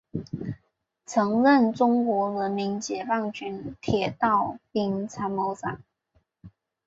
[1.05, 5.79] 曾任中国人民解放军铁道兵参谋长。